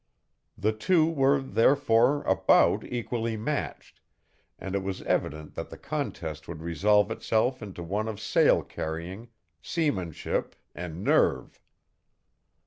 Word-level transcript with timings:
The 0.57 0.73
two 0.73 1.05
were, 1.07 1.39
therefore, 1.39 2.23
about 2.23 2.83
equally 2.85 3.37
matched, 3.37 4.01
and 4.57 4.73
it 4.73 4.81
was 4.81 5.03
evident 5.03 5.53
that 5.53 5.69
the 5.69 5.77
contest 5.77 6.47
would 6.47 6.63
resolve 6.63 7.11
itself 7.11 7.61
into 7.61 7.83
one 7.83 8.07
of 8.07 8.19
sail 8.19 8.63
carrying, 8.63 9.27
seamanship, 9.61 10.55
and 10.73 11.03
nerve. 11.03 11.61